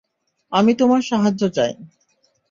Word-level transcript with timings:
আমি 0.51 0.71
তোমার 0.73 1.01
সাহায্য 1.01 1.41
চাই। 1.49 1.71